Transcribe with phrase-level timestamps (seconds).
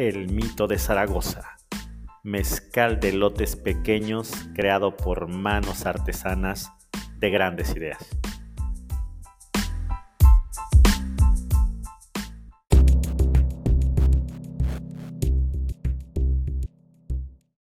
[0.00, 1.58] El Mito de Zaragoza,
[2.22, 6.72] mezcal de lotes pequeños creado por manos artesanas
[7.18, 7.98] de grandes ideas.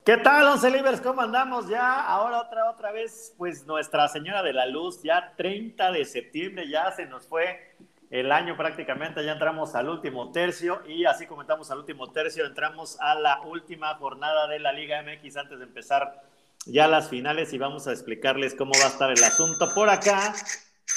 [0.05, 1.01] ¿Qué tal, Once Libres?
[1.01, 2.07] ¿Cómo andamos ya?
[2.07, 6.93] Ahora otra, otra vez, pues Nuestra Señora de la Luz, ya 30 de septiembre, ya
[6.93, 7.75] se nos fue
[8.11, 12.99] el año prácticamente, ya entramos al último tercio y así comentamos al último tercio, entramos
[13.01, 16.23] a la última jornada de la Liga MX antes de empezar
[16.67, 20.35] ya las finales y vamos a explicarles cómo va a estar el asunto por acá.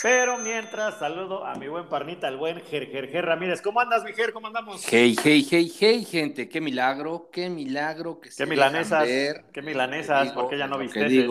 [0.01, 3.61] Pero mientras, saludo a mi buen parnita, el buen Ger, Ramírez.
[3.61, 4.31] ¿Cómo andas, mi Ger?
[4.31, 4.81] ¿Cómo andamos?
[4.89, 6.47] Hey, hey, hey, hey, gente.
[6.47, 9.05] Qué milagro, qué milagro que ¿Qué milanesas?
[9.05, 10.31] ¿Qué milanesas?
[10.31, 11.27] ¿Por qué ya no viste?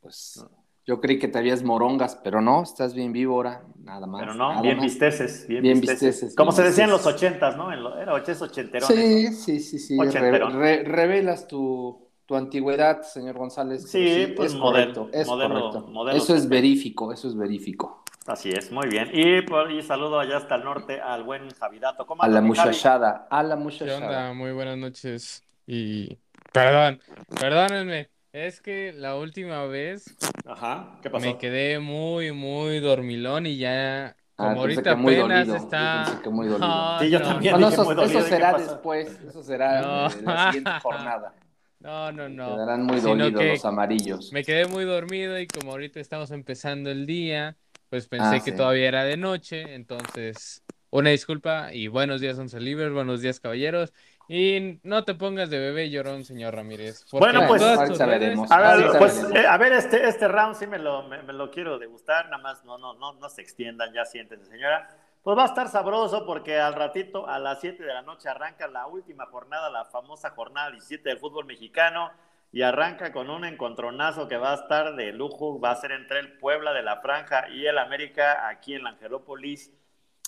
[0.00, 0.46] pues
[0.86, 4.20] yo creí que te habías morongas, pero no, estás bien vivo ahora, nada más.
[4.20, 6.34] Pero no, bien visteces, bien, bien visteces.
[6.34, 7.72] Como se decía en los ochentas, ¿no?
[7.72, 8.96] era oches ochenterones.
[8.96, 9.98] Sí, sí, sí, sí.
[9.98, 13.88] revelas tu tu antigüedad, señor González.
[13.88, 16.10] Sí, pues es moderno, correcto, es correcto.
[16.10, 18.02] eso es verífico, eso es verífico.
[18.26, 19.08] Así es, muy bien.
[19.12, 22.04] Y, por, y saludo allá hasta el norte al buen Javidato.
[22.04, 23.98] ¿Cómo a la muchachada, a la muchachada.
[23.98, 24.32] ¿Qué onda?
[24.34, 25.44] Muy buenas noches.
[25.64, 26.18] Y
[26.52, 27.00] perdón,
[27.38, 28.10] perdónenme.
[28.36, 31.24] Es que la última vez Ajá, ¿qué pasó?
[31.24, 36.20] me quedé muy, muy dormilón y ya ah, como ahorita apenas está.
[36.22, 36.98] Que muy dolido.
[37.00, 37.54] sí, yo también.
[37.62, 38.18] eso, muy dolido.
[38.18, 41.32] eso, será después, eso será en la siguiente jornada.
[41.80, 42.56] No, no, no.
[42.56, 44.30] Quedarán muy dolidos los amarillos.
[44.34, 47.56] Me quedé muy dormido y como ahorita estamos empezando el día,
[47.88, 52.60] pues pensé ah, que todavía era de noche, entonces una disculpa y buenos días, Once
[52.60, 53.94] Libres, buenos días, caballeros.
[54.28, 57.06] Y no te pongas de bebé llorón, señor Ramírez.
[57.12, 57.76] Bueno, pues a
[58.06, 61.78] ver, pues, eh, a ver, este, este round sí me lo, me, me lo quiero
[61.78, 64.88] degustar, nada más no, no, no, no se extiendan, ya siéntense, señora.
[65.22, 68.68] Pues va a estar sabroso porque al ratito, a las 7 de la noche, arranca
[68.68, 72.10] la última jornada, la famosa jornada 17 del fútbol mexicano,
[72.52, 76.20] y arranca con un encontronazo que va a estar de lujo, va a ser entre
[76.20, 79.72] el Puebla de la Franja y el América aquí en la Angelópolis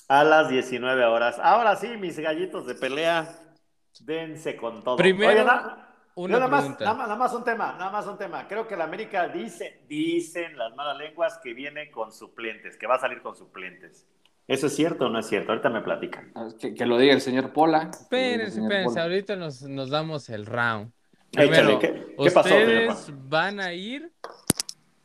[0.09, 1.39] a las 19 horas.
[1.39, 3.29] Ahora sí, mis gallitos de pelea,
[4.05, 4.97] dense con todo.
[4.97, 6.65] Primero, nada, más, nada, más,
[7.35, 8.47] un tema, nada más un tema.
[8.49, 12.97] Creo que el América dice, dicen las malas lenguas que viene con suplentes, que va
[12.97, 14.07] a salir con suplentes.
[14.47, 15.53] ¿Eso es cierto o no es cierto?
[15.53, 16.33] Ahorita me platican.
[16.35, 17.91] Ah, que, lo diga el señor Pola.
[17.91, 20.91] Espérense, espérense, ahorita nos, nos, damos el round.
[21.31, 24.11] Primero, ¿qué, ¿ustedes van a ir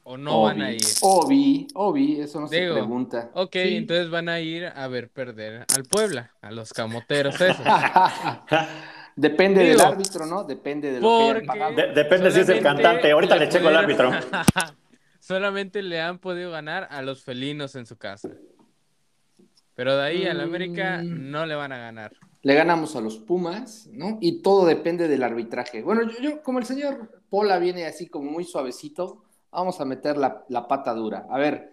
[0.04, 0.82] o no van a ir?
[1.02, 3.32] Obi, Obi, eso no se pregunta.
[3.34, 7.66] Ok, entonces van a ir a ver perder al Puebla, a los camoteros esos.
[9.16, 10.44] Depende del árbitro, ¿no?
[10.44, 13.12] Depende de lo que depende si es el cantante.
[13.12, 14.12] Ahorita le, checo al árbitro.
[15.20, 18.30] solamente le han podido ganar a los felinos en su casa.
[19.76, 21.32] Pero de ahí al América mm.
[21.32, 22.14] no le van a ganar.
[22.42, 24.18] Le ganamos a los Pumas, ¿no?
[24.20, 25.82] Y todo depende del arbitraje.
[25.82, 30.68] Bueno, yo, como el señor Pola viene así como muy suavecito, vamos a meter la,
[30.68, 31.28] pata dura.
[31.30, 31.72] A ver,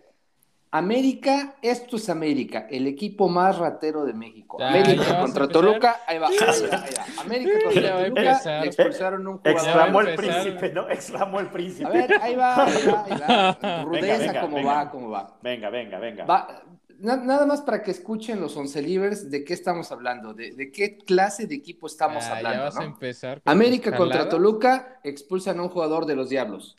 [0.72, 4.62] América, esto es América, el equipo más ratero de México.
[4.62, 9.60] América contra Toluca, ahí va, ahí va, América contra Toluca, le expulsaron un jugador.
[9.60, 10.88] Exclamó el príncipe, ¿no?
[10.88, 11.86] Exclamó el príncipe.
[11.86, 13.20] A ver, ahí va, ahí va, ahí
[13.62, 13.82] va.
[13.84, 15.38] Rudeza, cómo va, cómo va.
[15.42, 16.24] Venga, venga, venga.
[16.24, 16.62] Va,
[17.00, 21.46] nada más para que escuchen los once libres de qué estamos hablando, de, qué clase
[21.46, 22.58] de equipo estamos ah, hablando.
[22.58, 26.76] Ya vas a empezar América contra Toluca expulsan a un jugador de los Diablos.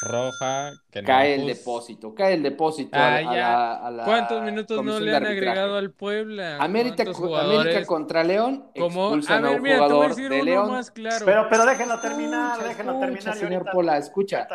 [0.00, 5.16] Roja, que cae el depósito, cae el depósito ah, a, la, ¿Cuántos minutos no le
[5.16, 6.58] han agregado al Puebla?
[6.62, 10.70] América, América contra León expulsan a, un jugador de León.
[10.70, 11.24] Más claro.
[11.24, 13.36] Pero, pero déjenlo terminar, déjenlo terminar.
[13.36, 14.46] Señor Pola, escucha.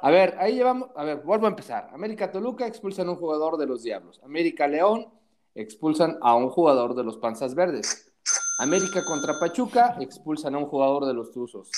[0.00, 1.90] A ver, ahí llevamos, a ver, vuelvo a empezar.
[1.92, 4.20] América Toluca expulsan a un jugador de los Diablos.
[4.24, 5.08] América León
[5.56, 8.12] expulsan a un jugador de los Panzas Verdes.
[8.60, 11.70] América contra Pachuca expulsan a un jugador de los Tuzos.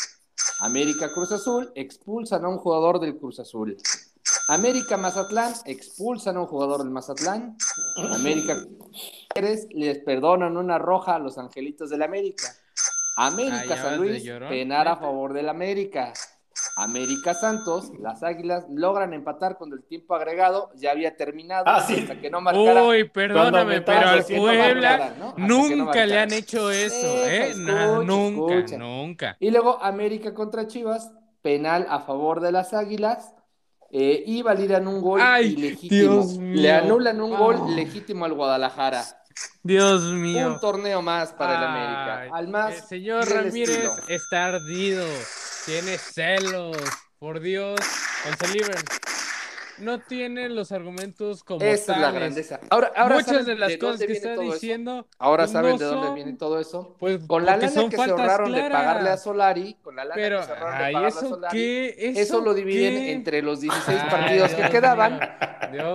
[0.61, 3.77] América Cruz Azul expulsan a un jugador del Cruz Azul.
[4.49, 7.57] América Mazatlán expulsan a un jugador del Mazatlán.
[8.15, 8.57] América
[9.35, 12.55] les perdonan una roja a los Angelitos del América.
[13.17, 16.13] América San Luis penar a favor del América.
[16.77, 22.21] América Santos, las Águilas logran empatar cuando el tiempo agregado ya había terminado ah, hasta
[22.21, 22.85] que no marcara.
[22.85, 27.55] Uy, perdóname, pero al Puebla nunca le han hecho eso, ¿eh?
[27.57, 29.37] nunca, nunca.
[29.41, 33.33] Y luego América contra Chivas, penal a favor de las Águilas.
[33.93, 36.27] Eh, y validan un gol ilegítimo.
[36.41, 37.69] Le anulan un gol ah.
[37.71, 39.05] legítimo al Guadalajara.
[39.63, 40.49] Dios mío.
[40.49, 42.37] Un torneo más para el América.
[42.37, 42.75] Al más.
[42.75, 45.07] El señor Ramírez está ardido.
[45.67, 46.77] Tiene celos.
[47.19, 47.81] Por Dios.
[48.53, 48.75] Libre
[49.79, 52.61] no tiene los argumentos como Esa es la grandeza.
[52.71, 55.07] Ahora, Muchas de las cosas que está diciendo.
[55.19, 56.97] Ahora saben de dónde viene todo eso.
[56.99, 60.41] Pues con la lana que se ahorraron de pagarle a Solari, con la lana Pero,
[60.41, 64.69] que se ahorraron de pagarle a Solari, ¿eso, lo dividen entre los 16 partidos que
[64.71, 65.21] quedaban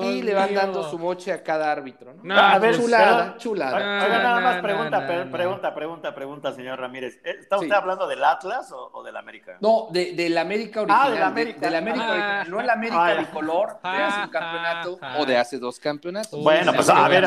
[0.03, 2.13] y le van dando su moche a cada árbitro.
[2.21, 2.37] ¿no?
[2.37, 3.79] a ver, chulada, chulada.
[3.79, 7.19] nada más pregunta, pregunta, pregunta, pregunta, señor Ramírez.
[7.23, 9.57] ¿Está usted hablando del Atlas o, del América?
[9.61, 11.07] No, de, del América original.
[11.07, 11.69] Ah, del América.
[11.69, 12.49] De, América original.
[12.49, 16.43] No el América bicolor de hace un campeonato o de hace dos campeonatos.
[16.43, 17.25] Bueno, pues a ver,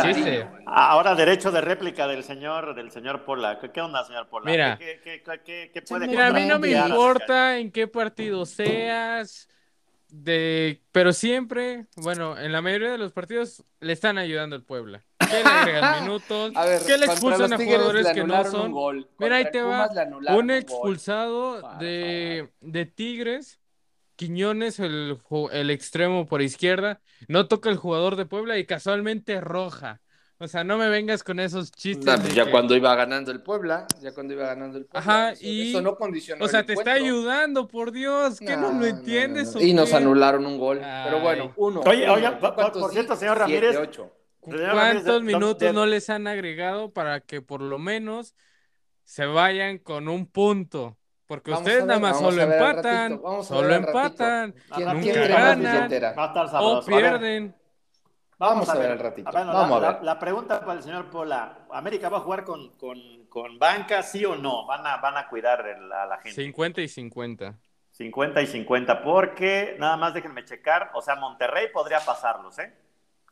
[0.67, 3.59] ahora derecho de réplica del señor del señor Pola.
[3.59, 4.51] ¿Qué onda, señor Pola?
[4.51, 9.49] Mira, ¿Qué, puede Mira, a mí no me importa en qué partido seas,
[10.09, 15.03] de, pero siempre, bueno, en la mayoría de los partidos le están ayudando al Puebla.
[15.19, 16.53] Que le agregan minutos,
[16.87, 19.07] que le expulsan a jugadores que no son.
[19.19, 19.89] Mira, ahí te va
[20.37, 23.61] un expulsado de, de Tigres
[24.17, 25.19] Quiñones, el,
[25.53, 30.01] el extremo por izquierda, no toca el jugador de Puebla y casualmente roja.
[30.39, 32.21] O sea, no me vengas con esos chistes.
[32.21, 35.01] Pues ya cuando iba ganando el Puebla, ya cuando iba ganando el Puebla.
[35.01, 35.71] Ajá, y.
[35.71, 36.45] Eso no condicionó.
[36.45, 39.55] O sea, te está ayudando, por Dios, que no, lo entiendes.
[39.59, 40.81] y nos anularon un gol.
[40.81, 41.81] Pero bueno, uno.
[41.87, 43.79] Oye, oye, por cierto, señor Ramírez.
[44.41, 48.35] ¿Cuántos minutos no les han agregado para que por lo menos
[49.05, 50.99] se vayan con un punto?
[51.35, 56.15] Porque ustedes nada más solo empatan, solo empatan, nunca ganan
[56.61, 57.55] o pierden.
[58.39, 59.31] Vamos, a ver el ratito.
[59.33, 60.03] vamos la, a ver.
[60.05, 64.25] La, pregunta para el señor Pola, ¿América va a jugar con, con, con banca, sí
[64.25, 64.67] o no?
[64.67, 66.43] ¿Van a, van a cuidar a la gente?
[66.43, 67.59] 50 y 50.
[67.91, 72.75] 50 y 50, porque nada más déjenme checar, o sea, Monterrey podría pasarlos, ¿eh?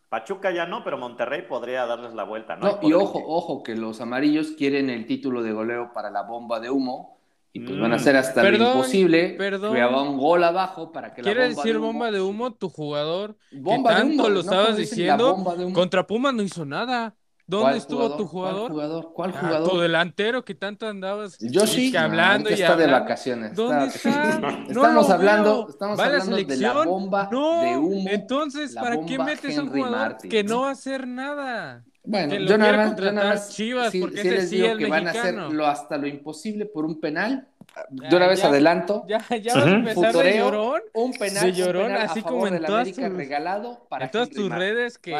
[0.08, 2.66] Pachuca ya no, pero Monterrey podría darles la vuelta, ¿no?
[2.66, 6.60] no y ojo, ojo, que los amarillos quieren el título de goleo para la bomba
[6.60, 7.22] de humo
[7.54, 9.34] y pues van a hacer hasta lo imposible.
[9.37, 9.75] Perdón.
[9.75, 13.37] Que un gol abajo para que la bomba decir bomba de humo tu jugador?
[13.52, 15.37] Bomba que tanto lo estabas diciendo.
[15.75, 17.14] Contra Puma no hizo nada.
[17.44, 18.70] ¿Dónde estuvo tu jugador?
[18.70, 19.12] ¿Cuál jugador?
[19.12, 19.69] ¿Cuál jugador?
[19.69, 23.54] tu delantero que tanto andabas Yo sí, hablando y está de vacaciones.
[23.54, 24.38] ¿Dónde está?
[24.69, 28.08] estamos hablando, estamos hablando de la bomba de humo.
[28.08, 31.84] Entonces, ¿para qué metes a un jugador que no va a hacer nada?
[32.04, 36.08] Bueno, yo nada, más, Chivas, porque les digo que van a hacer lo, hasta lo
[36.08, 37.46] imposible por un penal.
[37.90, 39.04] De una vez adelanto.
[39.08, 40.82] Ya, ya vas a empezar de llorón.
[40.94, 44.99] Un penal, de llorón, así como en todas, tus, regalado para en todas tus redes
[44.99, 45.16] que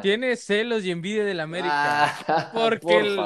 [0.00, 2.14] tienes celos y envidia del América.
[2.28, 3.16] Ah, porque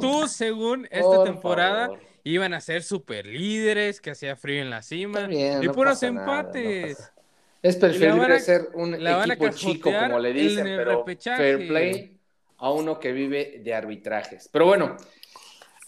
[0.00, 1.90] tú, según esta temporada,
[2.24, 5.28] iban a ser super líderes, que hacía frío en la cima.
[5.30, 7.12] y puros empates.
[7.60, 12.21] es preferible ser un equipo chico, como le dicen, pero fair play
[12.62, 14.48] a uno que vive de arbitrajes.
[14.48, 14.96] Pero bueno,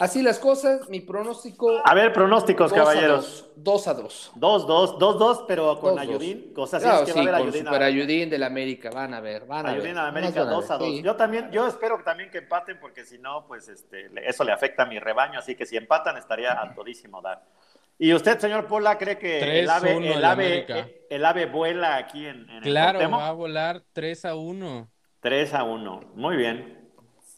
[0.01, 1.81] así las cosas, mi pronóstico.
[1.85, 3.49] A ver, pronósticos, caballeros.
[3.55, 4.33] Dos a dos.
[4.35, 6.53] Dos, dos, dos, dos, pero con Ayudín.
[6.57, 9.21] O sea, claro, es que va a haber con Super Ayudín del América, van a
[9.21, 9.99] ver, van a Ayudín ver.
[9.99, 11.01] Ayudín América, dos a dos.
[11.01, 14.83] Yo también, yo espero también que empaten, porque si no, pues este, eso le afecta
[14.83, 17.45] a mi rebaño, así que si empatan estaría a todísimo dar.
[17.97, 22.51] ¿Y usted, señor Pola, cree que el ave, el, ave, el ave vuela aquí en,
[22.51, 24.91] en claro, el Claro, va a volar 3 a 1.
[25.25, 26.03] 3 a 1.
[26.17, 26.84] Muy bien.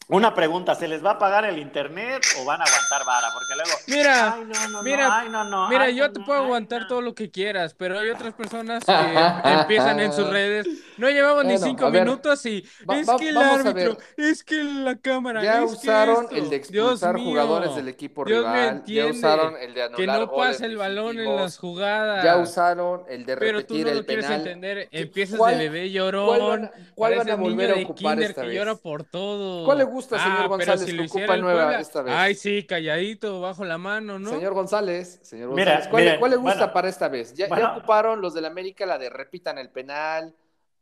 [0.09, 3.27] Una pregunta, ¿se les va a pagar el internet o van a aguantar vara?
[3.33, 3.77] Porque luego.
[3.87, 7.29] Mira, ay, no, no, mira, no, no, mira, yo te puedo aguantar todo lo que
[7.29, 8.93] quieras, pero hay otras personas que
[9.51, 10.65] empiezan en sus redes.
[10.95, 15.43] No llevamos ni cinco minutos y es que el árbitro, es que la cámara.
[15.43, 18.83] Ya usaron el de expulsar jugadores del equipo rival.
[18.85, 22.23] ya usaron el de anular Que no pase el balón en las jugadas.
[22.23, 24.87] Ya usaron el de repetir pero tú no el lo quieres entender.
[24.89, 26.71] Empiezas de bebé llorón.
[26.95, 29.65] ¿Cuál van, a volver a ocupar esta que llora por todo.
[29.65, 32.13] ¿Cuál le gusta, señor ah, González, si ocupa nueva esta vez.
[32.15, 34.29] Ay, sí, calladito, bajo la mano, ¿no?
[34.29, 37.33] Señor González, señor González, ¿cuál, le gusta para esta vez?
[37.33, 40.33] Ya, ocuparon los del América la de repitan el penal,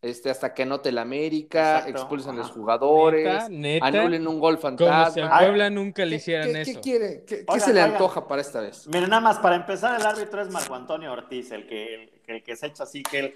[0.01, 3.45] este, hasta que note el América, expulsan los jugadores,
[3.81, 5.05] anulen un gol fantasma.
[5.05, 6.73] Como si a Puebla nunca le hicieran eso.
[6.73, 7.23] ¿Qué quiere?
[7.25, 8.87] ¿Qué, se le antoja para esta vez?
[8.87, 12.55] Miren, nada más, para empezar, el árbitro es Marco Antonio Ortiz, el que, el, que
[12.55, 13.35] se ha hecho así, que él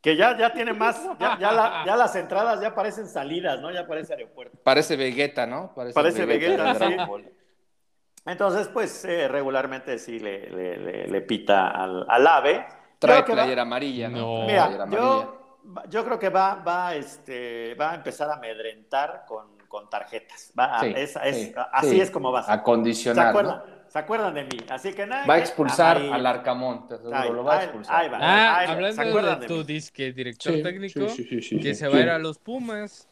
[0.00, 3.70] que ya, ya tiene más, ya, ya, las entradas ya parecen salidas, ¿no?
[3.70, 4.58] Ya parece aeropuerto.
[4.62, 5.74] Parece Vegeta, ¿no?
[5.74, 6.96] Parece, Vegeta, sí.
[8.24, 12.66] Entonces, pues eh, regularmente sí le, le, pita al, al, ave.
[12.98, 14.46] Trae playera amarilla, ¿no?
[14.46, 19.88] Mira, yo, yo, creo que va, va, este, va a empezar a amedrentar con, con
[19.90, 20.52] tarjetas.
[20.58, 22.54] Va, es, así es como va a ser.
[22.54, 23.24] Acondicionar.
[23.24, 23.79] ¿Se acuerdan?
[23.90, 24.56] ¿Se acuerdan de mí?
[24.70, 25.26] Así que nada.
[25.26, 28.14] Va a expulsar al Arcamón, lo va a expulsar.
[28.14, 31.00] ah, hablando de, tu disque director técnico,
[31.60, 33.08] que se va a ir a los Pumas.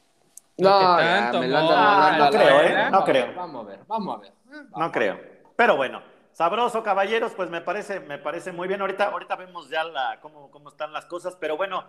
[0.56, 2.90] No, tanto, me lo andan no, creo, ¿eh?
[2.90, 3.34] No creo.
[3.34, 4.32] Vamos a ver, vamos a ver.
[4.76, 5.20] no creo.
[5.56, 6.00] Pero bueno,
[6.32, 8.80] sabroso, caballeros, pues me parece, me parece muy bien.
[8.80, 11.84] Ahorita, ahorita vemos ya la, cómo, cómo están las cosas, pero bueno,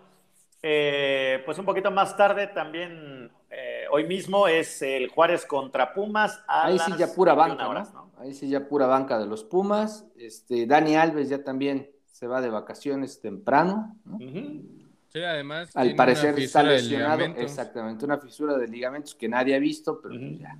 [0.62, 6.42] eh, pues un poquito más tarde también, eh, hoy mismo es el Juárez contra Pumas.
[6.46, 8.09] Ahí sí ya pura banca, ¿no?
[8.20, 10.06] Ahí sí ya pura banca de los Pumas.
[10.16, 13.96] Este, Dani Alves ya también se va de vacaciones temprano.
[14.04, 14.18] ¿no?
[14.18, 15.74] Sí, además.
[15.74, 17.24] Al parecer está lesionado.
[17.24, 20.58] Exactamente, una fisura de ligamentos que nadie ha visto, pero pues ya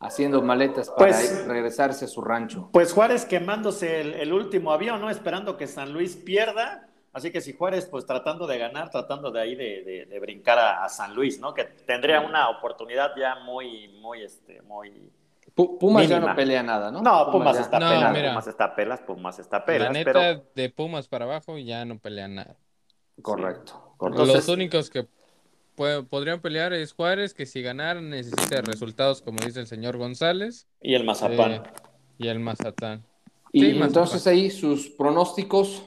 [0.00, 2.70] haciendo maletas para pues, regresarse a su rancho.
[2.72, 5.10] Pues Juárez quemándose el, último avión, ¿no?
[5.10, 6.88] Esperando que San Luis pierda.
[7.12, 11.14] Así que si Juárez, pues tratando de ganar, tratando de ahí de, brincar a, San
[11.14, 11.52] Luis, ¿no?
[11.52, 15.10] Que tendría una oportunidad ya muy, muy, este, muy.
[15.80, 17.02] Pumas ya no pelea nada, ¿no?
[17.02, 19.88] No, Pumas, está pelas, Pumas está pelas, Pumas está pelas.
[19.88, 22.56] La neta, de Pumas para abajo ya no pelea nada.
[23.20, 23.96] Correcto.
[24.00, 25.08] Los únicos que
[25.74, 30.68] podrían pelear es Juárez, que si ganar necesita resultados, como dice el señor González.
[30.80, 31.52] Y el Mazapán.
[31.52, 31.62] Eh,
[32.18, 33.02] y el Mazatán.
[33.50, 35.82] Y entonces ahí sus pronósticos.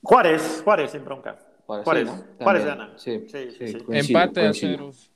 [0.00, 1.38] Juárez, Juárez sin bronca.
[1.66, 2.08] Juárez,
[2.38, 2.92] Juárez, gana.
[2.96, 3.78] Sí, sí, sí.
[3.88, 5.10] Empate a ceros.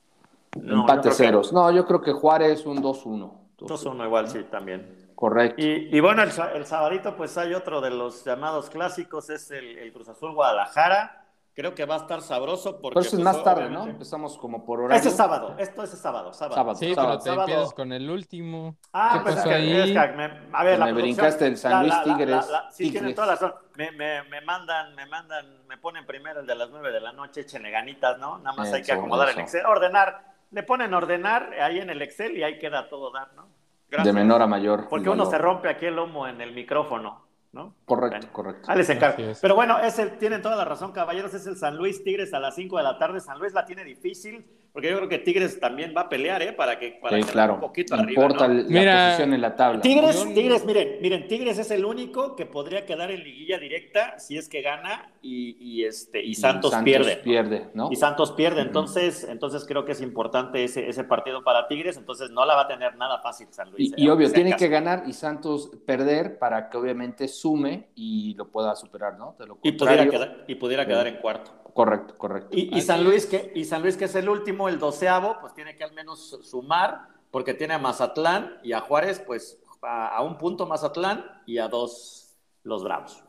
[0.55, 1.53] Empate a ceros.
[1.53, 3.42] No, yo creo que Juárez un 2-1.
[3.63, 5.11] 2-1 igual, sí, también.
[5.15, 5.61] Correcto.
[5.61, 9.93] Y, bueno, el, el, sabadito, pues hay otro de los llamados clásicos, es el, el
[9.93, 12.95] Cruz Azul Guadalajara creo que va a estar sabroso porque...
[12.95, 13.85] Pero es pues, más tarde, ¿no?
[13.85, 14.97] Empezamos como por horario.
[14.97, 16.75] Este es sábado, esto es sábado, sábado.
[16.75, 18.75] sí, pero te empiezas con el último.
[18.91, 19.95] Ah, pues es que, ahí?
[19.95, 22.45] a ver, la me brincaste el San Luis Tigres.
[22.71, 23.53] sí, tienen toda la razón.
[23.75, 27.11] Me, me, me, mandan, me mandan, me ponen primero el de las nueve de la
[27.11, 28.39] noche, échenle ganitas, ¿no?
[28.39, 30.32] Nada más hay que acomodar el Excel, ordenar.
[30.53, 33.47] Le ponen ordenar ahí en el Excel y ahí queda todo dar, ¿no?
[33.89, 34.15] Gracias.
[34.15, 34.87] De menor a mayor.
[34.87, 37.23] Porque uno se rompe aquí el lomo en el micrófono.
[37.53, 37.75] ¿no?
[37.85, 38.63] Correcto, correcto.
[38.67, 39.23] Ah, les encargo.
[39.39, 42.39] Pero bueno, es el, tienen toda la razón, caballeros, es el San Luis Tigres a
[42.39, 43.19] las 5 de la tarde.
[43.19, 46.51] San Luis la tiene difícil, porque yo creo que Tigres también va a pelear, ¿eh?
[46.51, 47.53] Para que, para claro.
[47.53, 48.23] un poquito arriba.
[48.23, 49.81] Importa la posición en la tabla.
[49.81, 54.35] Tigres, Tigres, miren, miren, Tigres es el único que podría quedar en liguilla directa si
[54.35, 57.17] es que gana y, este, y Santos, pierde.
[57.17, 57.91] pierde ¿no?
[57.91, 62.31] Y Santos pierde, entonces, entonces creo que es importante ese, ese partido para Tigres, entonces
[62.31, 63.93] no la va a tener nada fácil San Luis.
[63.95, 64.09] Y, ¿eh?
[64.09, 69.19] obvio, tiene que ganar y Santos perder para que obviamente sume y lo pueda superar,
[69.19, 69.35] ¿no?
[69.61, 71.62] y, pudiera quedar, y pudiera quedar en cuarto.
[71.73, 72.49] Correcto, correcto.
[72.51, 75.75] Y, San Luis, que, y San Luis, que es el último, el doceavo, pues tiene
[75.75, 80.67] que al menos sumar, porque tiene a Mazatlán y a Juárez, pues a, un punto
[80.67, 83.23] Mazatlán y a dos los Bravos.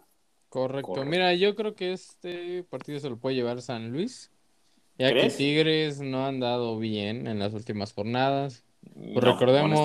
[0.51, 1.05] Correcto.
[1.05, 4.31] Mira, yo creo que este partido se lo puede llevar San Luis,
[4.99, 8.63] ya que Tigres no han dado bien en las últimas jornadas.
[8.95, 9.81] Pues recordemos,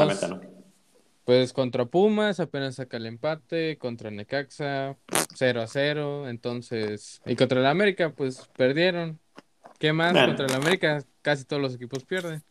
[1.29, 4.97] pues contra Pumas apenas saca el empate, contra Necaxa
[5.35, 9.19] 0 a 0, entonces, y contra el América pues perdieron.
[9.77, 10.13] ¿Qué más?
[10.13, 12.41] Contra el América casi todos los equipos pierden.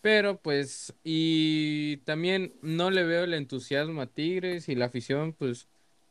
[0.00, 5.66] Pero pues, y también no le veo el entusiasmo a Tigres y la afición, pues,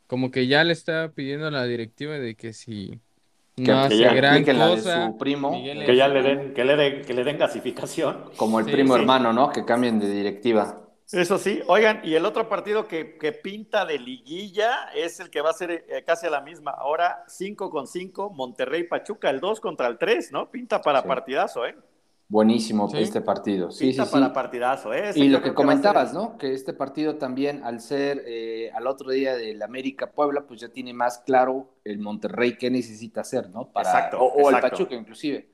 [0.06, 3.00] como que ya le está pidiendo a la directiva de que si
[3.56, 7.24] no hace gran cosa, su primo, que ya le den, que le den, que le
[7.24, 8.26] den gasificación.
[8.36, 9.54] Como el primo hermano, ¿no?
[9.54, 10.88] Que cambien de directiva.
[11.12, 15.50] Eso sí, oigan, y el otro partido que, pinta de liguilla es el que va
[15.50, 16.72] a ser eh, casi a la misma.
[16.72, 20.51] Ahora 5 con 5, Monterrey Pachuca, el 2 contra el 3, ¿no?
[20.51, 21.75] Pinta para partidazo, ¿eh?
[22.28, 23.72] Buenísimo este partido.
[23.72, 25.13] Sí, pinta para partidazo, ¿eh?
[25.16, 26.38] y lo que comentabas, ¿no?
[26.38, 30.70] Que este partido también, al ser eh, al otro día del América Puebla, pues ya
[30.70, 33.72] tiene más claro el Monterrey qué necesita hacer, ¿no?
[33.72, 35.50] Para, exacto, o, el Pachuca, inclusive.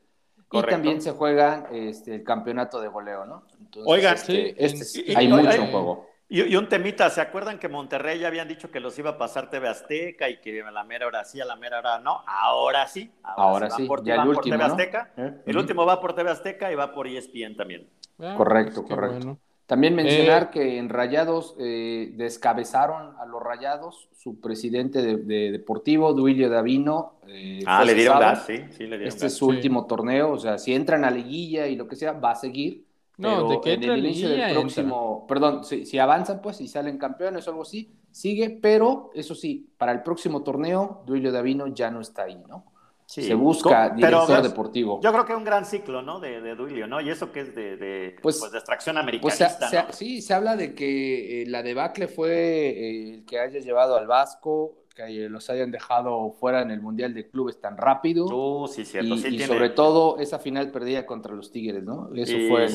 [0.60, 3.44] Y también se juega este, el campeonato de goleo, ¿no?
[3.86, 6.08] Oigan, este, este hay mucho en juego.
[6.28, 9.52] Y, un temita, ¿se acuerdan que Monterrey ya habían dicho que los iba a pasar
[9.52, 12.24] TV Azteca y que a la mera hora sí, a la mera hora no?
[12.26, 13.12] Ahora sí.
[13.22, 15.12] Ahora, sí, ya el último, TV Azteca.
[15.18, 15.34] ¿Eh?
[15.46, 17.88] El último va por TV Azteca y va por ESPN también.
[18.20, 19.38] Ah, correcto, pues correcto.
[19.66, 26.14] También mencionar eh, que en Rayados eh, descabezaron a los Rayados su presidente de, deportivo,
[26.14, 27.14] Duilio Davino.
[27.28, 30.38] Eh, ah, le dieron gas, sí, sí, le dieron Este es su último torneo, o
[30.38, 32.86] sea, si entran a liguilla y lo que sea, va a seguir.
[33.18, 37.48] No, de que en el inicio del próximo, perdón, si, avanzan pues y salen campeones
[37.48, 42.02] o algo así, sigue, pero eso sí, para el próximo torneo, Duilio Davino ya no
[42.02, 42.66] está ahí, ¿no?
[43.06, 45.00] Se busca director deportivo.
[45.02, 46.20] Yo creo que es un gran ciclo, ¿no?
[46.20, 47.02] De, de Duilio, ¿no?
[47.02, 50.56] Y eso que es de, de, pues, pues de extracción pues americanista, Sí, se habla
[50.56, 55.50] de que eh, la debacle fue eh, el que haya llevado al Vasco, que los
[55.50, 58.26] hayan dejado fuera en el Mundial de Clubes tan rápido.
[58.26, 59.16] Uh, sí, cierto.
[59.16, 62.10] Y, sobre todo esa final perdida contra los Tigres, ¿no?
[62.16, 62.68] Eso fue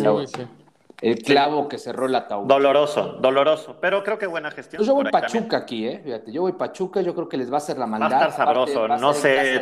[1.00, 2.46] el clavo que cerró la ataúd.
[2.46, 4.78] Doloroso, doloroso, pero creo que buena gestión.
[4.78, 6.00] Pues yo voy Pachuca aquí, ¿eh?
[6.04, 8.10] Fíjate, yo voy Pachuca, yo creo que les va a hacer la maldad.
[8.10, 9.60] Va a estar sabroso, no sé,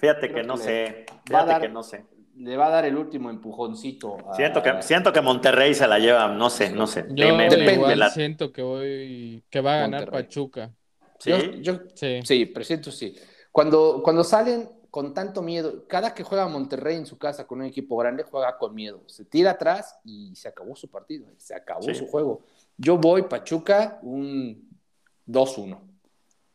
[0.00, 2.04] fíjate que no sé, fíjate que no sé.
[2.36, 4.16] Le va a dar el último empujoncito.
[4.36, 7.04] siento, que, siento que Monterrey se la lleva, no sé, no sé.
[7.10, 8.10] Yo Depende.
[8.10, 10.70] siento que voy, que va a ganar Pachuca.
[11.18, 11.32] ¿Sí?
[11.62, 12.20] Yo, sí.
[12.22, 13.16] sí, presiento sí.
[13.50, 15.86] Cuando, cuando salen con tanto miedo.
[15.86, 19.02] Cada que juega Monterrey en su casa con un equipo grande, juega con miedo.
[19.06, 22.42] Se tira atrás y se acabó su partido, se acabó su juego.
[22.76, 24.68] Yo voy Pachuca un
[25.26, 25.80] 2-1.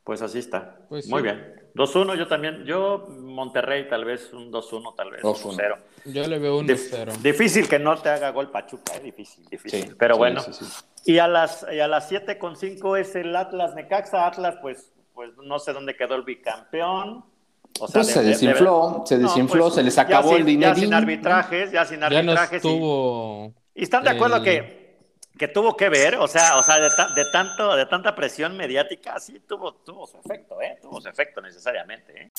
[0.04, 0.80] Pues así está.
[0.90, 1.64] Pues Muy bien.
[1.76, 2.66] 2-1 yo también.
[2.66, 5.78] Yo Monterrey tal vez un 2-1, tal vez 2-0.
[6.06, 7.18] Yo le veo un 2-0.
[7.18, 9.00] difícil que no te haga gol Pachuca, ¿eh?
[9.00, 9.96] difícil, difícil.
[9.98, 10.42] Pero bueno.
[11.06, 14.28] Y a las y a las 7 con 5 es el Atlas Necaxa.
[14.28, 17.26] Atlas pues pues no sé dónde quedó el bicampeón.
[17.80, 20.74] O sea, pues se desinfló, se desinfló, pues, se les acabó el dinero.
[20.76, 22.62] Ya sin arbitrajes, ya sin arbitrajes.
[22.62, 25.00] Ya no y, están de acuerdo que,
[25.38, 26.90] que tuvo que ver, o sea, o sea de,
[27.32, 30.78] tanto, de tanta presión mediática, sí tuvo, tuvo su efecto, ¿eh?
[30.82, 32.32] Tuvo su efecto necesariamente, ¿eh?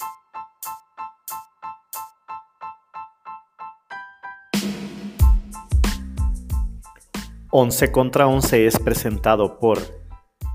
[7.51, 9.79] Once contra Once es presentado por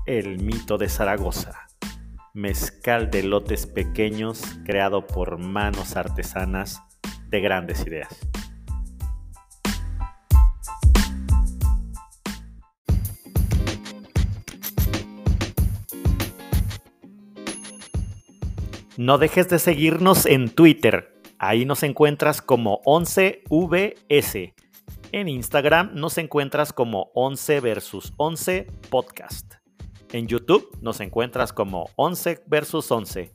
[0.06, 1.69] El Mito de Zaragoza
[2.34, 6.80] mezcal de lotes pequeños creado por manos artesanas
[7.28, 8.08] de grandes ideas.
[18.96, 21.14] No dejes de seguirnos en Twitter.
[21.38, 24.52] Ahí nos encuentras como 11VS.
[25.12, 29.59] En Instagram nos encuentras como 11 versus 11 podcast.
[30.12, 33.32] En YouTube nos encuentras como 11 versus 11.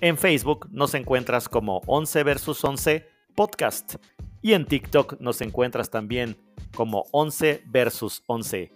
[0.00, 3.04] En Facebook nos encuentras como 11 versus 11
[3.34, 3.96] podcast.
[4.40, 6.36] Y en TikTok nos encuentras también
[6.76, 8.72] como 11 versus 11.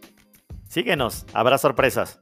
[0.69, 2.21] Síguenos, habrá sorpresas.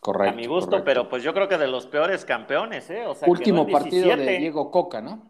[0.00, 0.32] Correcto.
[0.32, 3.04] A mi gusto, pero pues yo creo que de los peores campeones, ¿eh?
[3.26, 5.22] Último partido de Diego Coca, ¿no?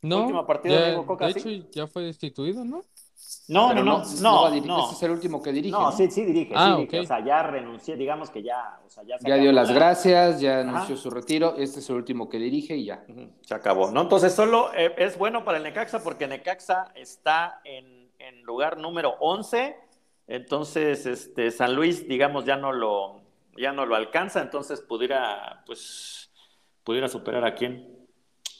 [0.00, 1.26] No, Último partido de Diego Coca.
[1.26, 2.82] De hecho, ya fue destituido, ¿no?
[3.48, 5.72] No, no, no, no, no, Ese es el último que dirige.
[5.72, 9.02] No, sí, sí dirige, ah, sí O sea, ya renunció, digamos que ya, o sea,
[9.04, 11.56] ya, ya dio las gracias, ya anunció su retiro.
[11.56, 13.04] Este es el último que dirige y ya.
[13.42, 14.02] Se acabó, ¿no?
[14.02, 19.14] Entonces, solo eh, es bueno para el Necaxa porque Necaxa está en, en, lugar número
[19.20, 19.76] 11.
[20.26, 23.22] Entonces, este, San Luis, digamos, ya no lo,
[23.56, 24.40] ya no lo alcanza.
[24.40, 26.30] Entonces, pudiera, pues,
[26.84, 28.01] pudiera superar a quién.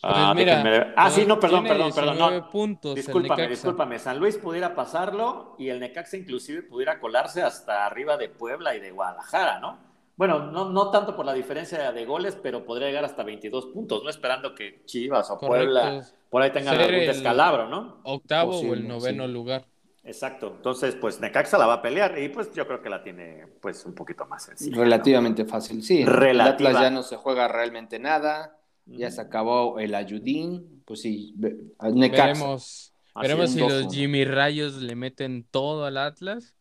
[0.02, 2.18] Pues ah, mira, ah, sí, no, perdón, perdón, perdón.
[2.18, 2.50] No.
[2.50, 4.00] Puntos discúlpame, discúlpame.
[4.00, 8.80] San Luis pudiera pasarlo y el Necaxa inclusive pudiera colarse hasta arriba de Puebla y
[8.80, 9.78] de Guadalajara, ¿no?
[10.16, 14.02] Bueno, no, no tanto por la diferencia de goles, pero podría llegar hasta 22 puntos,
[14.02, 18.00] no esperando que Chivas o Puebla por ahí tengan algún descalabro, ¿no?
[18.02, 19.66] Octavo o el noveno lugar.
[20.02, 20.54] Exacto.
[20.56, 23.86] Entonces, pues Necaxa la va a pelear y pues yo creo que la tiene pues
[23.86, 24.76] un poquito más sencilla.
[24.76, 26.04] Relativamente fácil, sí.
[26.04, 26.70] Relativa.
[26.70, 32.92] Atlas ya no se juega realmente nada ya se acabó el ayudín, pues sí, veremos,
[33.14, 36.56] veremos si los Jimmy Rayos le meten todo al Atlas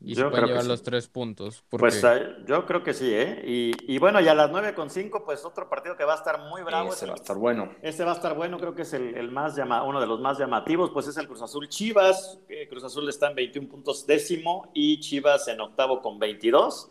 [0.00, 1.64] y se pueden llevar los tres puntos.
[1.70, 3.74] Pues eh, yo creo que sí, ¿eh?
[3.88, 6.38] Y, bueno, y a las nueve con cinco, pues otro partido que va a estar
[6.48, 6.92] muy bravo.
[6.92, 7.70] Ese va a estar bueno.
[7.82, 10.38] Ese va a estar bueno, creo que es el, más llama, uno de los más
[10.38, 12.40] llamativos, pues es el Cruz Azul Chivas.
[12.68, 16.90] Cruz Azul está en 21 puntos décimo y Chivas en octavo con 22.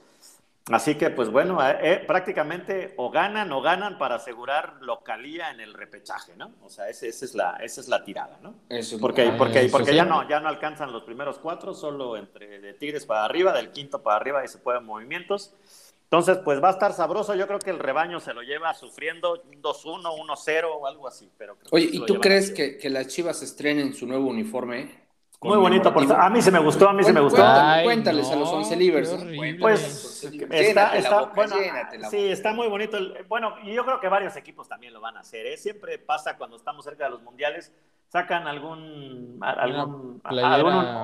[0.72, 5.60] Así que, pues bueno, eh, eh, prácticamente o ganan o ganan para asegurar localía en
[5.60, 6.54] el repechaje, ¿no?
[6.64, 8.56] O sea, esa, es, la, esa es la tirada, ¿no?
[8.70, 12.74] Eso, porque porque, porque ya, no, ya no alcanzan los primeros cuatro, solo entre de
[12.74, 15.54] Tigres para arriba, del quinto para arriba y se pueden movimientos.
[16.06, 17.36] Entonces, pues va a estar sabroso.
[17.36, 21.30] Yo creo que el rebaño se lo lleva sufriendo un 2-1, 1-0 o algo así.
[21.38, 25.05] Pero Oye, ¿y tú crees que, que, las Chivas estrenen su nuevo uniforme?
[25.42, 26.12] Muy bonito, por...
[26.12, 27.44] a mí se me gustó, a mí se me gustó.
[27.84, 29.16] cuéntales a los 11 libres.
[29.60, 31.56] Pues está, está bueno,
[32.10, 32.98] sí, está muy bonito.
[33.28, 35.46] Bueno, y yo creo que varios equipos también lo van a hacer.
[35.46, 35.58] ¿eh?
[35.58, 37.72] Siempre pasa cuando estamos cerca de los mundiales,
[38.08, 40.22] sacan algún, algún,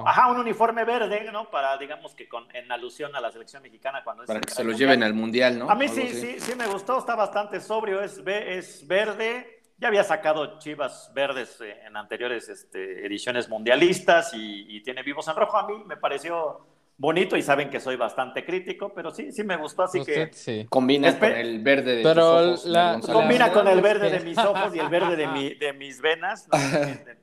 [0.06, 1.50] ajá, un uniforme verde, ¿no?
[1.50, 4.72] Para, digamos que con, en alusión a la selección mexicana cuando Para que se lo
[4.72, 5.70] lleven al mundial, ¿no?
[5.70, 10.04] A mí sí, sí, sí me gustó, está bastante sobrio, es, es verde ya había
[10.04, 15.58] sacado Chivas Verdes eh, en anteriores este, ediciones mundialistas y, tiene vivos en rojo.
[15.58, 16.68] A mí me pareció
[17.02, 20.68] bonito y saben que soy bastante crítico, pero sí, sí me gustó, así que...
[20.70, 22.68] Combina con el verde de pero ojos.
[23.12, 26.48] combina con el verde de mis ojos y el verde de, mi, de mis venas.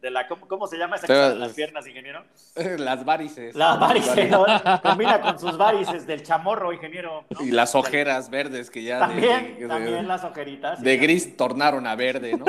[0.01, 2.25] De, la, ¿cómo, se llama esa cosa de las piernas, ingeniero?
[2.79, 3.55] Las varices.
[3.55, 4.31] Las varices,
[4.83, 7.25] combina con sus varices del chamorro, ingeniero.
[7.41, 9.01] Y las ojeras verdes que ya...
[9.01, 10.81] También, también las ojeritas.
[10.83, 12.45] De gris tornaron a verde, ¿no?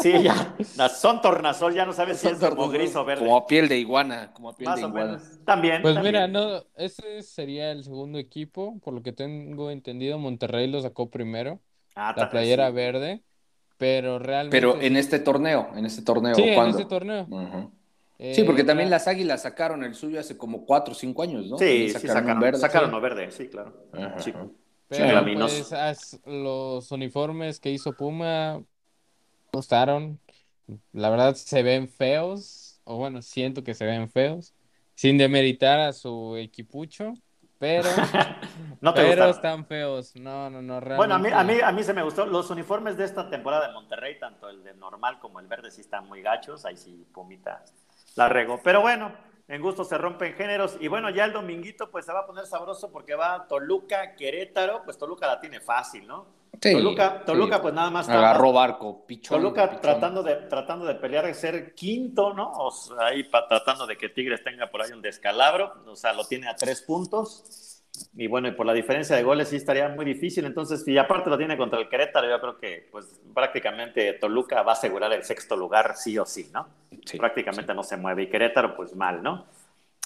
[0.00, 0.54] Sí, ya.
[0.88, 3.24] Son tornasol, ya no sabes si es como gris o verde.
[3.24, 5.20] Como piel de iguana, como piel de iguana.
[5.44, 5.82] También.
[5.82, 8.78] Pues mira, no ese sería el segundo equipo.
[8.80, 11.60] Por lo que tengo entendido, Monterrey lo sacó primero.
[11.94, 13.22] Ah, la playera verde.
[13.78, 14.56] Pero realmente.
[14.56, 16.34] Pero en este torneo, en este torneo.
[16.34, 17.26] Sí, en este torneo.
[18.18, 21.58] sí, porque también las águilas sacaron el suyo hace como cuatro o cinco años, ¿no?
[21.58, 22.58] Sí, sacaron, verde.
[22.58, 23.74] Sacaron verde, sí, claro.
[24.88, 28.62] Pero pues, los uniformes que hizo Puma
[29.52, 30.20] gustaron.
[30.92, 34.54] La verdad se ven feos, o bueno, siento que se ven feos
[34.94, 37.14] sin demeritar a su equipucho,
[37.58, 37.88] pero,
[38.80, 40.14] no pero están feos.
[40.16, 40.96] No, no, no, realmente...
[40.96, 42.26] Bueno, a mí, a, mí, a mí se me gustó.
[42.26, 45.80] Los uniformes de esta temporada de Monterrey, tanto el de normal como el verde, sí
[45.80, 46.64] están muy gachos.
[46.64, 47.64] Ahí sí, Pumita
[48.16, 48.60] la regó.
[48.62, 49.12] Pero bueno,
[49.48, 50.76] en gusto se rompen géneros.
[50.80, 54.82] Y bueno, ya el dominguito pues se va a poner sabroso porque va Toluca, Querétaro.
[54.84, 56.26] Pues Toluca la tiene fácil, ¿no?
[56.72, 58.08] Toluca, Toluca pues nada más.
[58.08, 59.40] Agarró barco, pichón.
[59.40, 62.52] Toluca Tratando, de, tratando de pelear de ser quinto, ¿no?
[62.52, 65.74] O sea, ahí tratando de que Tigres tenga por ahí un descalabro.
[65.86, 67.82] O sea, lo tiene a tres puntos.
[68.16, 70.44] Y bueno, y por la diferencia de goles sí estaría muy difícil.
[70.44, 74.72] Entonces, y aparte lo tiene contra el Querétaro, yo creo que pues prácticamente Toluca va
[74.72, 76.66] a asegurar el sexto lugar sí o sí, ¿no?
[77.18, 78.24] prácticamente no se mueve.
[78.24, 79.46] Y Querétaro, pues mal, ¿no?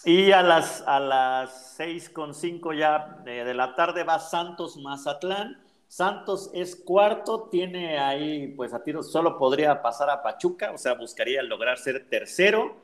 [0.05, 6.51] Y a las, a las 6.5 ya de, de la tarde va Santos Mazatlán Santos
[6.53, 11.43] es cuarto, tiene ahí, pues a tiro solo podría pasar a Pachuca, o sea, buscaría
[11.43, 12.77] lograr ser tercero.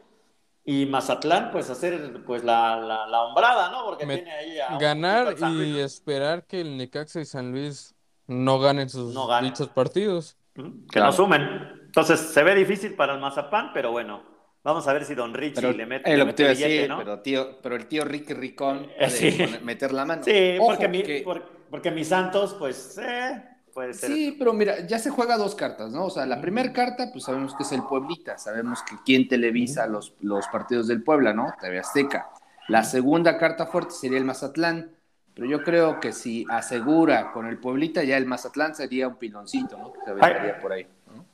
[0.66, 3.84] Y Mazatlán, pues hacer pues la, la, hombrada, ¿no?
[3.84, 7.94] Porque tiene ahí a Ganar y esperar que el Necaxa y San Luis
[8.26, 10.38] no ganen sus dichos partidos.
[10.54, 11.42] Que no sumen.
[11.84, 14.22] Entonces, se ve difícil para el Mazapán, pero bueno,
[14.64, 16.96] Vamos a ver si Don Richie le mete, le mete billete, ¿no?
[16.96, 20.22] Pero, tío, pero el tío Ricky Ricón puede meter la mano.
[20.24, 21.44] Sí, porque, mi, porque
[21.90, 24.10] mis Santos, pues, eh, puede ser.
[24.10, 26.06] Sí, pero mira, ya se juega dos cartas, ¿no?
[26.06, 29.86] O sea, la primera carta, pues sabemos que es el Pueblita, sabemos que quién televisa
[29.86, 31.52] los, los partidos del Puebla, ¿no?
[31.60, 32.30] TV Azteca.
[32.68, 34.94] La segunda carta fuerte sería el Mazatlán,
[35.34, 39.76] pero yo creo que si asegura con el Pueblita, ya el Mazatlán sería un piloncito,
[39.76, 39.92] ¿no?
[39.92, 40.86] Que se aventaría por ahí.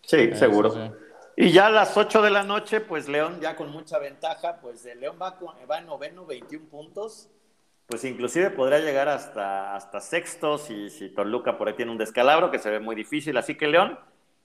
[0.03, 0.75] Sí, seguro.
[1.37, 4.85] Y ya a las 8 de la noche, pues León ya con mucha ventaja, pues
[4.85, 5.39] León va,
[5.71, 7.29] va en noveno, 21 puntos,
[7.91, 12.51] pues inclusive podría llegar hasta, hasta sexto si, si Toluca por ahí tiene un descalabro
[12.51, 13.99] que se ve muy difícil, así que León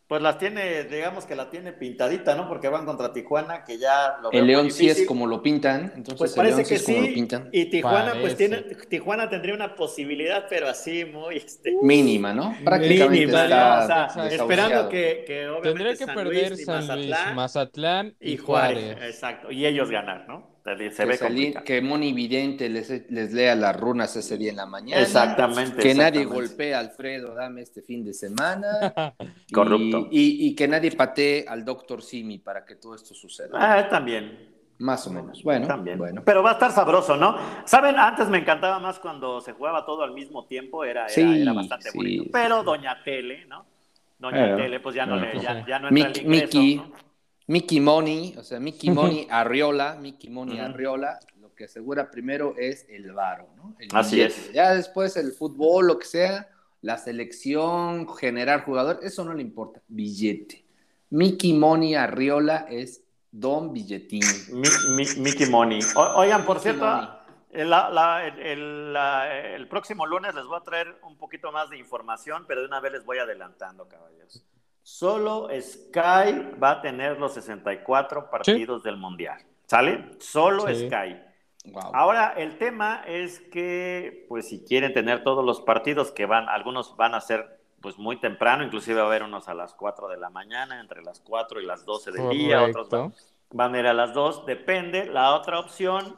[0.08, 2.48] pues las tiene, digamos que la tiene pintadita, ¿no?
[2.48, 6.18] Porque van contra Tijuana, que ya lo El León sí es como lo pintan, entonces
[6.20, 11.38] pues parece que sí, y Tijuana, pues tiene, Tijuana tendría una posibilidad, pero así muy...
[11.38, 12.56] Este, mínima, ¿no?
[12.64, 18.38] Prácticamente está, o sea, esperando que, que obviamente Tendría que perder San Luis, Mazatlán, y
[18.38, 18.98] Juárez.
[19.02, 20.55] Exacto, y ellos ganar, ¿no?
[20.66, 25.00] Se ve que Moni Vidente les, les, lea las runas ese día en la mañana.
[25.00, 25.80] Exactamente.
[25.80, 29.14] Que nadie golpee a Alfredo Dame este fin de semana.
[29.54, 30.08] Corrupto.
[30.10, 33.52] Y, que nadie patee al doctor Simi para que todo esto suceda.
[33.54, 34.56] Ah, también.
[34.80, 35.44] Más o menos.
[35.44, 36.00] Bueno, también.
[36.00, 36.24] Bueno.
[36.26, 37.38] Pero va a estar sabroso, ¿no?
[37.66, 41.92] Saben, antes me encantaba más cuando se jugaba todo al mismo tiempo, era, era, bastante
[41.94, 42.26] bonito.
[42.34, 43.68] Pero Doña Tele, ¿no?
[44.18, 46.82] Doña Tele, pues ya no, le, ya, ya no entra el ingreso, Mickey,
[47.48, 52.86] Mickey Money, o sea, Mickey Money Arriola, Mickey Money Arriola, lo que asegura primero es
[52.90, 53.76] el varo, ¿no?
[53.94, 54.52] Así es.
[54.52, 56.50] Ya después el fútbol, lo que sea,
[56.82, 60.66] la selección, generar jugador, eso no le importa, billete.
[61.12, 64.24] Mickey Money Arriola es Don Billetín.
[65.18, 65.80] Mickey Money.
[65.96, 66.86] oigan, por cierto,
[67.52, 67.74] el,
[68.96, 72.80] el, próximo lunes les voy a traer un poquito más de información, pero de una
[72.80, 74.44] vez les voy adelantando, caballeros.
[74.86, 79.44] Solo Sky va a tener los 64 partidos del Mundial.
[79.66, 80.12] ¿Sale?
[80.20, 81.20] Solo Sky.
[81.92, 86.96] Ahora, el tema es que, pues, si quieren tener todos los partidos que van, algunos
[86.98, 90.18] van a ser, pues, muy temprano, inclusive va a haber unos a las 4 de
[90.18, 93.12] la mañana, entre las 4 y las 12 del día, otros van,
[93.54, 95.08] van, a ir a las 2, depende.
[95.08, 96.16] La otra opción,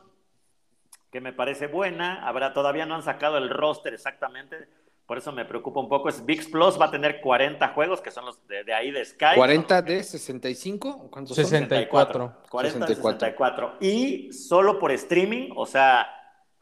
[1.10, 4.68] que me parece buena, habrá, todavía no han sacado el roster exactamente,
[5.08, 8.12] por eso me preocupa un poco, es VIX Plus va a tener 40 juegos, que
[8.12, 9.38] son los de, ahí de Sky.
[9.38, 11.08] ¿40 de 65?
[11.10, 12.26] ¿Cuántos 64.
[12.26, 12.36] Son?
[12.50, 13.78] 40 de 64.
[13.80, 16.08] Y solo por streaming, o sea,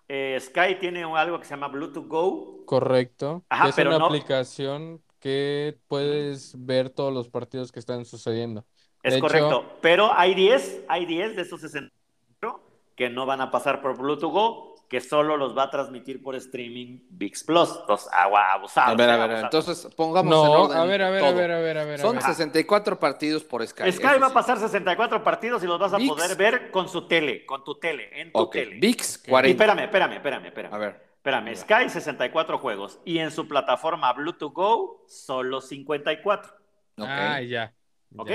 [0.07, 2.65] eh, Sky tiene algo que se llama Bluetooth Go.
[2.67, 3.43] Correcto.
[3.49, 8.63] Ajá, es una aplicación que puedes ver todos los partidos que están sucediendo.
[9.01, 12.61] Es correcto, pero hay 10, hay 10 de esos 64
[12.95, 16.35] que no van a pasar por Bluetooth Go que solo los va a transmitir por
[16.35, 17.77] streaming VIX Plus.
[17.81, 18.91] Entonces, agua abusado.
[18.91, 20.77] A ver, a ver, entonces pongamos en orden.
[20.77, 21.99] A ver, a ver, a ver, a ver, a ver.
[21.99, 23.91] Son 64 partidos por Sky.
[23.91, 27.45] Sky va a pasar 64 partidos y los vas a poder ver con su tele,
[27.45, 28.65] con tu tele, en tu okay.
[28.65, 28.79] tele.
[28.79, 29.47] VIX 40.
[29.47, 30.73] Y espérame, espérame, espérame, espérame.
[30.73, 31.05] A ver.
[31.25, 36.53] Espérame, Sky 64 juegos y en su plataforma Bluetooth Go solo 54.
[36.97, 37.73] Ah, ya.
[38.15, 38.29] Ok,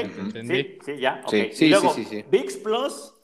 [0.44, 1.22] sí, sí, ya.
[1.24, 1.52] Okay.
[1.52, 3.14] Sí, y luego, sí, sí, VIX Plus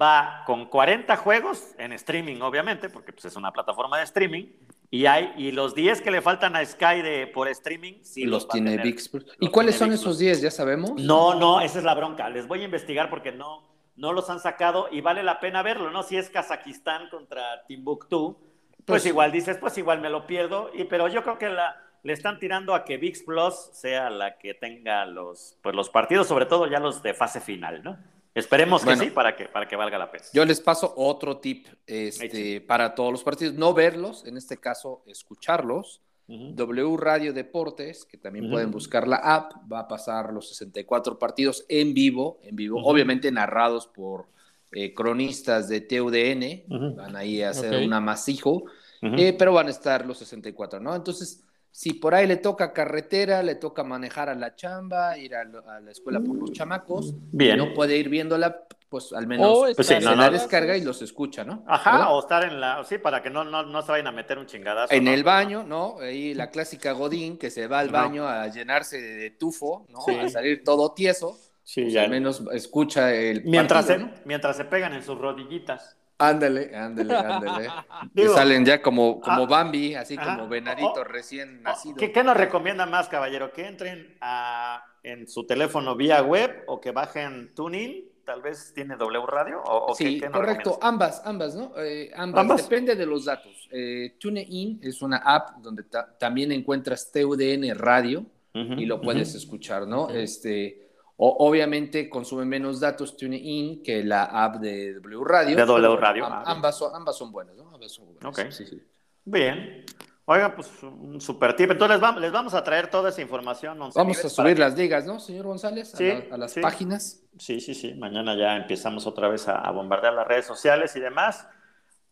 [0.00, 4.46] va con 40 juegos en streaming, obviamente, porque pues, es una plataforma de streaming.
[4.92, 8.48] Y hay y los 10 que le faltan a Sky de, por streaming, sí los,
[8.48, 9.10] tiene VIX.
[9.38, 10.42] ¿Y cuáles son esos 10?
[10.42, 11.00] ¿Ya sabemos?
[11.00, 12.28] No, no, esa es la bronca.
[12.28, 13.62] Les voy a investigar porque no,
[13.96, 16.02] no los han sacado y vale la pena verlo, ¿no?
[16.02, 20.72] Si es Kazajistán contra Timbuktu, pues, pues igual dices, pues igual me lo pierdo.
[20.74, 24.38] Y, pero yo creo que la, le están tirando a que VIX Plus sea la
[24.38, 27.96] que tenga los, pues los partidos, sobre todo ya los de fase final, ¿no?
[28.34, 30.24] Esperemos que sí, para que, para que valga la pena.
[30.32, 33.54] Yo les paso otro tip este, para todos los partidos.
[33.54, 36.00] No verlos, en este caso, escucharlos.
[36.32, 41.64] W Radio Deportes, que también pueden buscar la app, va a pasar los 64 partidos
[41.68, 44.26] en vivo, en vivo, obviamente narrados por
[44.70, 48.66] eh, cronistas de TUDN, van ahí a hacer un amasijo,
[49.02, 50.94] eh, pero van a estar los 64, ¿no?
[50.94, 55.44] Entonces, si por ahí le toca carretera, le toca manejar a la chamba, ir a,
[55.44, 57.58] la escuela por los chamacos, Bien.
[57.58, 61.64] no puede ir viéndola, pues al menos pues se la descarga y los escucha, ¿no?
[61.68, 64.36] Ajá, o estar en la, sí, para que no, no, no se vayan a meter
[64.38, 64.92] un chingadazo.
[64.92, 65.98] En el baño, ¿no?
[66.00, 70.00] Ahí la clásica Godín que se va al baño a llenarse de tufo, ¿no?
[70.20, 71.38] A salir todo tieso.
[71.62, 72.02] Sí, pues, ya.
[72.02, 73.44] Al menos escucha el.
[73.44, 75.99] Mientras, se, mientras se pegan en sus rodillitas.
[76.20, 77.68] Ándale, ándale, ándale.
[78.34, 81.96] salen ya como, como ah, Bambi, así como venadito recién nacido.
[81.96, 83.52] ¿qué, ¿qué, nos recomienda más, caballero?
[83.52, 88.04] ¿Que entren a, en su teléfono vía web o que bajen TuneIn?
[88.24, 89.62] Tal vez tiene W Radio.
[89.64, 90.78] O, sí, correcto.
[90.82, 91.72] Ambas, ambas, ¿no?
[91.78, 92.68] Eh, ambas.
[92.68, 93.66] Depende de los datos.
[93.72, 95.84] Eh, TuneIn es una app donde
[96.18, 100.10] también encuentras TUDN Radio y lo puedes escuchar, ¿no?
[100.10, 100.89] Este
[101.22, 105.56] obviamente consume menos datos TuneIn que la app de W Radio.
[105.56, 106.24] De W Radio.
[106.26, 107.70] Ah, ambas, son, ambas son buenas, ¿no?
[107.74, 108.24] Ambas son buenas.
[108.24, 108.50] Ok.
[108.50, 108.82] Sí, sí.
[109.24, 109.84] Bien.
[110.24, 111.70] Oiga, pues un super tip.
[111.70, 113.78] Entonces les vamos, les vamos a traer toda esa información.
[113.94, 115.94] Vamos a subir las ligas, ¿no, señor González?
[116.30, 117.22] A, las páginas.
[117.36, 117.94] Sí, sí, sí.
[117.94, 121.46] Mañana ya empezamos otra vez a, a bombardear las redes sociales y demás.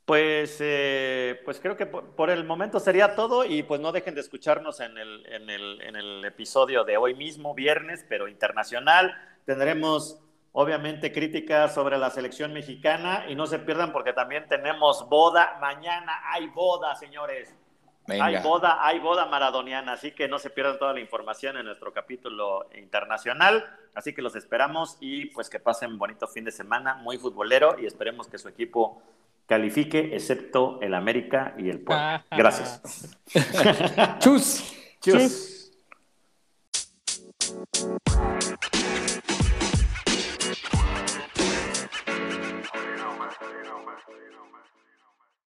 [0.08, 4.22] Pues, eh, pues creo que por, el momento sería todo y pues no dejen de
[4.22, 9.14] escucharnos en el, en, el, en el episodio de hoy mismo, viernes, pero internacional.
[9.44, 10.18] Tendremos
[10.52, 15.58] obviamente críticas sobre la selección mexicana y no se pierdan porque también tenemos boda.
[15.60, 17.54] Mañana hay boda, señores.
[18.08, 21.92] Hay boda, hay boda maradoniana, así que no se pierdan toda la información en nuestro
[21.92, 23.62] capítulo internacional.
[23.94, 27.84] Así que los esperamos y pues que pasen bonito fin de semana, muy futbolero y
[27.84, 29.02] esperemos que su equipo
[29.48, 32.24] califique excepto el América y el Puebla.
[32.30, 32.82] Ah, Gracias.
[34.20, 34.74] Chus.
[35.00, 35.14] Chus.
[35.14, 35.58] Chus.